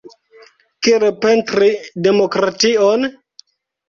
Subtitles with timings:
[0.85, 1.67] Kiel pentri
[2.07, 3.05] demokration?